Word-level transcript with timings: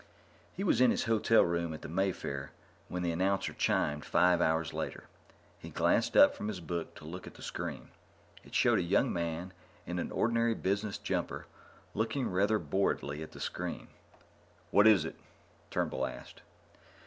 He 0.51 0.63
was 0.63 0.81
in 0.81 0.89
his 0.89 1.03
hotel 1.03 1.43
room 1.45 1.75
at 1.75 1.83
the 1.83 1.87
Mayfair 1.87 2.49
when 2.87 3.03
the 3.03 3.11
announcer 3.11 3.53
chimed, 3.53 4.03
five 4.03 4.41
hours 4.41 4.73
later. 4.73 5.03
He 5.59 5.69
glanced 5.69 6.17
up 6.17 6.33
from 6.35 6.47
his 6.47 6.59
book 6.59 6.95
to 6.95 7.05
look 7.05 7.27
at 7.27 7.35
the 7.35 7.43
screen. 7.43 7.89
It 8.43 8.55
showed 8.55 8.79
a 8.79 8.81
young 8.81 9.13
man 9.13 9.53
in 9.85 9.99
an 9.99 10.09
ordinary 10.11 10.55
business 10.55 10.97
jumper, 10.97 11.45
looking 11.93 12.27
rather 12.27 12.57
boredly 12.57 13.21
at 13.21 13.33
the 13.33 13.39
screen. 13.39 13.89
"What 14.71 14.87
is 14.87 15.05
it?" 15.05 15.19
Turnbull 15.69 16.07
asked. 16.07 16.41